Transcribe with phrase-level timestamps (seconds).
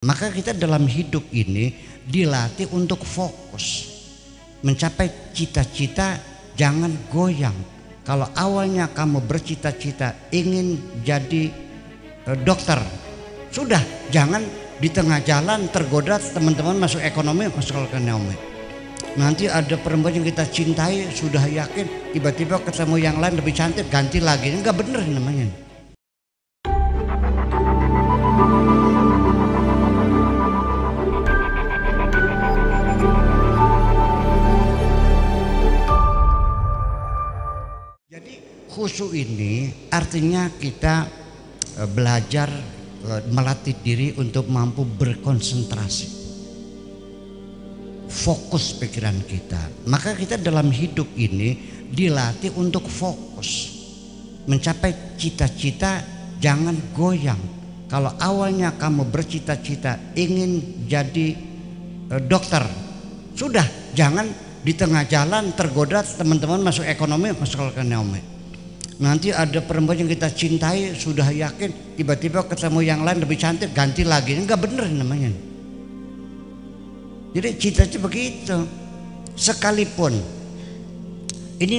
[0.00, 1.76] Maka kita dalam hidup ini
[2.08, 3.84] dilatih untuk fokus.
[4.64, 6.16] Mencapai cita-cita
[6.56, 7.52] jangan goyang.
[8.00, 11.52] Kalau awalnya kamu bercita-cita ingin jadi
[12.32, 12.80] eh, dokter,
[13.52, 14.40] sudah jangan
[14.80, 18.32] di tengah jalan tergoda teman-teman masuk ekonomi, masuk ekonomi.
[19.20, 24.16] Nanti ada perempuan yang kita cintai sudah yakin tiba-tiba ketemu yang lain lebih cantik ganti
[24.16, 24.48] lagi.
[24.48, 25.69] Enggak bener namanya.
[38.80, 41.04] Khusyuk ini artinya kita
[41.76, 42.48] e, belajar
[43.04, 46.16] e, melatih diri untuk mampu berkonsentrasi.
[48.08, 49.84] Fokus pikiran kita.
[49.84, 51.60] Maka kita dalam hidup ini
[51.92, 53.76] dilatih untuk fokus.
[54.48, 56.00] Mencapai cita-cita
[56.40, 57.60] jangan goyang.
[57.92, 61.36] Kalau awalnya kamu bercita-cita ingin jadi
[62.08, 62.64] e, dokter,
[63.36, 64.24] sudah jangan
[64.64, 68.29] di tengah jalan tergoda teman-teman masuk ekonomi masuk ekonomi
[69.00, 74.04] Nanti ada perempuan yang kita cintai sudah yakin tiba-tiba ketemu yang lain lebih cantik ganti
[74.04, 74.36] lagi.
[74.36, 75.32] Enggak bener namanya.
[77.32, 78.60] Jadi cita-cita begitu.
[79.32, 80.20] Sekalipun
[81.64, 81.78] ini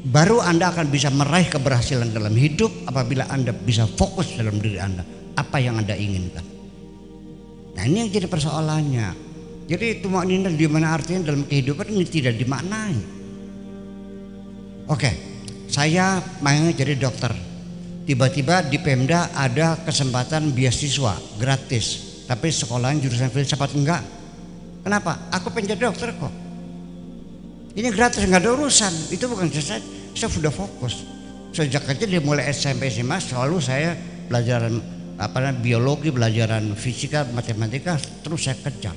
[0.00, 5.04] baru Anda akan bisa meraih keberhasilan dalam hidup apabila Anda bisa fokus dalam diri Anda.
[5.36, 6.44] Apa yang Anda inginkan.
[7.76, 9.08] Nah ini yang jadi persoalannya.
[9.68, 12.96] Jadi tumak nina di mana artinya dalam kehidupan ini tidak dimaknai.
[14.88, 14.96] Oke.
[14.96, 15.31] Okay
[15.72, 17.32] saya mau jadi dokter.
[18.04, 22.12] Tiba-tiba di Pemda ada kesempatan beasiswa gratis.
[22.28, 24.04] Tapi sekolahan jurusan filsafat enggak.
[24.84, 25.32] Kenapa?
[25.32, 26.34] Aku pengen jadi dokter kok.
[27.72, 29.16] Ini gratis nggak ada urusan.
[29.16, 29.80] Itu bukan saya.
[30.12, 31.08] Saya sudah fokus.
[31.56, 33.96] Sejak kecil dia mulai SMP SMA selalu saya
[34.28, 34.76] pelajaran
[35.16, 38.96] apa biologi, pelajaran fisika, matematika terus saya kejar.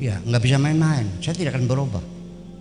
[0.00, 1.04] Ya nggak bisa main-main.
[1.20, 2.04] Saya tidak akan berubah.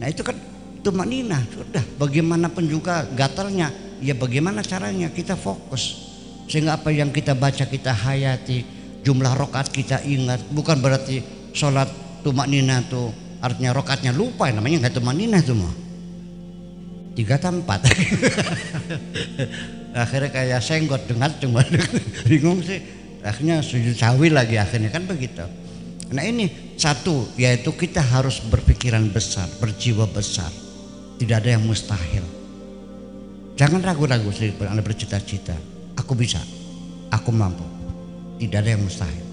[0.03, 0.35] Nah itu kan
[0.81, 3.71] tumak nina sudah bagaimanapun juga gatalnya?
[3.99, 5.11] Ya bagaimana caranya?
[5.11, 6.08] Kita fokus.
[6.48, 8.64] Sehingga apa yang kita baca kita hayati
[9.03, 10.42] jumlah rokat kita ingat.
[10.49, 11.21] Bukan berarti
[11.52, 11.87] sholat
[12.23, 13.11] tumak nina tuh
[13.43, 14.48] artinya rokatnya lupa.
[14.49, 15.76] Namanya nggak tumak nina tuh mah.
[17.14, 17.83] Tiga tempat
[19.92, 21.59] akhirnya kayak senggot dengar cuma
[22.30, 22.80] bingung sih.
[23.20, 25.43] Akhirnya sujud sawi lagi akhirnya kan begitu.
[26.15, 30.48] Nah ini satu yaitu kita harus berpikiran besar berjiwa besar
[31.19, 32.23] tidak ada yang mustahil.
[33.59, 35.52] Jangan ragu-ragu sedikit Anda bercita-cita.
[35.99, 36.39] Aku bisa.
[37.11, 37.67] Aku mampu.
[38.39, 39.27] Tidak ada yang mustahil.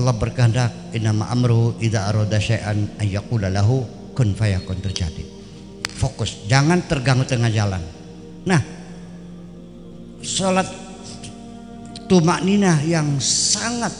[0.00, 3.84] Allah berkehendak inama amru idza arada syai'an ayyaqula lahu
[4.16, 5.28] kun fayakun terjadi.
[5.92, 7.84] Fokus, jangan terganggu tengah jalan.
[8.48, 8.64] Nah,
[10.24, 10.64] salat
[12.08, 13.92] tumak ninah yang sangat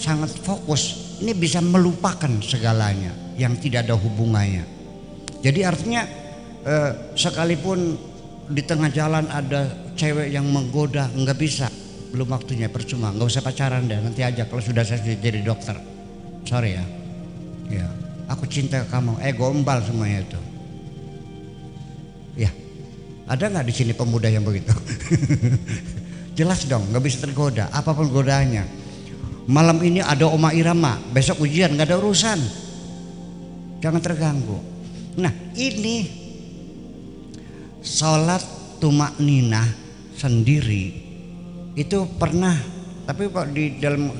[0.00, 4.75] sangat fokus ini bisa melupakan segalanya yang tidak ada hubungannya
[5.40, 6.02] jadi artinya
[6.64, 7.96] eh, sekalipun
[8.46, 9.66] di tengah jalan ada
[9.98, 11.66] cewek yang menggoda nggak bisa.
[12.14, 13.10] Belum waktunya percuma.
[13.10, 15.76] Nggak usah pacaran deh nanti aja kalau sudah saya jadi dokter.
[16.46, 16.84] Sorry ya.
[17.70, 17.86] Ya.
[18.30, 19.18] Aku cinta kamu.
[19.22, 20.40] Eh gombal semuanya itu.
[22.38, 22.50] Ya.
[23.26, 24.70] Ada nggak di sini pemuda yang begitu?
[26.38, 27.66] Jelas dong nggak bisa tergoda.
[27.74, 28.62] Apa pun godanya
[29.46, 30.98] malam ini ada Oma Irama.
[31.10, 32.38] Besok ujian nggak ada urusan.
[33.82, 34.75] Jangan terganggu
[35.16, 36.04] Nah ini
[37.80, 38.44] sholat
[38.76, 39.64] tumak nina
[40.16, 40.92] sendiri
[41.76, 42.56] itu pernah
[43.06, 44.10] tapi kok di dalam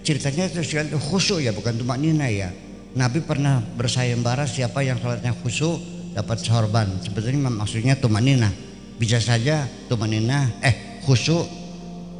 [0.00, 2.50] ceritanya itu khusyuk ya bukan tumak nina ya.
[2.96, 5.76] Nabi pernah bersayembara siapa yang sholatnya khusyuk
[6.16, 6.88] dapat sorban.
[7.04, 8.48] Sebetulnya maksudnya tumak nina
[8.98, 11.46] bisa saja tumak nina eh khusyuk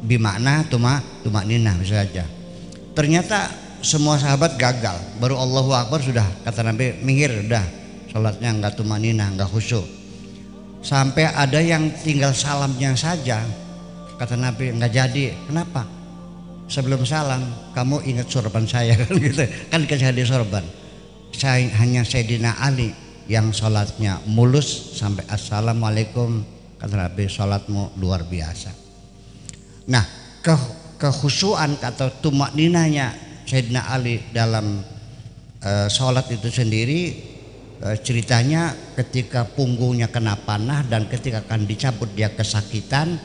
[0.05, 2.23] bimakna tumak tumak nina bisa saja.
[2.93, 3.49] Ternyata
[3.81, 4.97] semua sahabat gagal.
[5.17, 7.78] Baru Allahu Akbar sudah kata Nabi minggir udah
[8.09, 9.85] sholatnya nggak tumanina nggak khusyuk.
[10.79, 13.43] Sampai ada yang tinggal salamnya saja
[14.17, 15.25] kata Nabi nggak jadi.
[15.47, 15.85] Kenapa?
[16.69, 17.41] Sebelum salam
[17.73, 18.97] kamu ingat sorban saya.
[19.01, 19.43] Kan gitu.
[19.71, 20.65] Kan hadiah sorban.
[21.33, 22.91] Saya hanya Sayyidina Ali
[23.29, 26.41] yang sholatnya mulus sampai assalamualaikum
[26.81, 28.73] kata Nabi sholatmu luar biasa.
[29.89, 30.03] Nah
[30.41, 30.55] ke
[30.99, 33.13] kekhusyuan atau tumak ninanya
[33.45, 34.81] Sayyidina Ali dalam
[35.63, 37.28] uh, sholat itu sendiri
[37.79, 43.15] Eh, ceritanya ketika punggungnya kena panah dan ketika akan dicabut dia kesakitan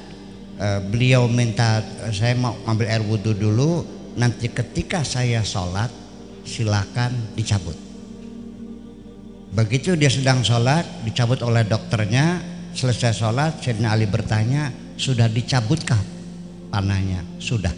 [0.63, 3.83] eh, beliau minta eh, saya mau ambil air wudhu dulu.
[4.15, 5.91] Nanti ketika saya sholat
[6.47, 7.75] silakan dicabut.
[9.59, 12.55] Begitu dia sedang sholat dicabut oleh dokternya.
[12.75, 15.99] Selesai sholat Sayyidina Ali bertanya sudah dicabutkah
[16.71, 17.27] panahnya?
[17.43, 17.75] Sudah.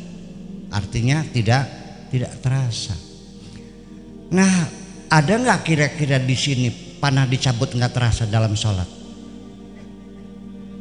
[0.73, 1.69] Artinya tidak
[2.13, 2.97] tidak terasa.
[4.33, 6.69] Nah, ada nggak kira-kira di sini
[6.99, 8.89] panah dicabut nggak terasa dalam sholat?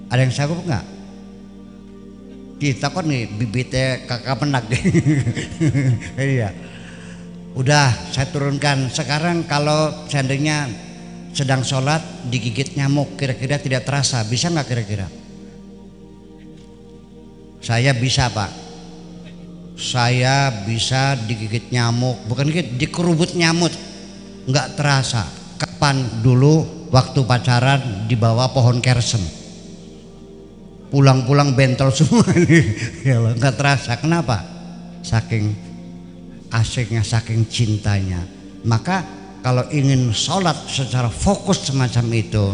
[0.10, 0.86] Ada yang sanggup nggak?
[2.56, 4.64] Kita kan nih bibitnya kakak penak.
[6.18, 6.56] iya.
[7.54, 8.90] Udah saya turunkan.
[8.90, 10.72] Sekarang kalau seandainya
[11.36, 12.00] sedang sholat
[12.32, 15.08] digigit nyamuk kira-kira tidak terasa bisa nggak kira-kira?
[17.60, 18.52] Saya bisa pak.
[19.76, 23.76] Saya bisa digigit nyamuk, bukan digigit, dikerubut nyamuk,
[24.46, 25.26] nggak terasa.
[25.56, 29.24] Kapan dulu waktu pacaran di bawah pohon kersen?
[30.92, 32.66] Pulang-pulang bentol semua nih,
[33.04, 33.98] ya nggak terasa.
[34.00, 34.44] Kenapa?
[35.02, 35.52] Saking
[36.54, 38.24] asiknya, saking cintanya.
[38.66, 39.04] Maka
[39.46, 42.46] kalau ingin sholat secara fokus semacam itu,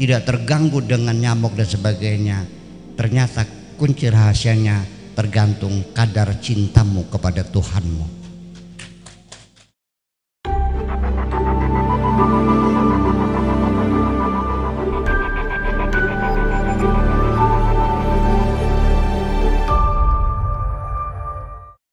[0.00, 2.38] tidak terganggu dengan nyamuk dan sebagainya,
[2.96, 3.46] ternyata
[3.76, 4.82] kunci rahasianya
[5.14, 8.19] tergantung kadar cintamu kepada Tuhanmu.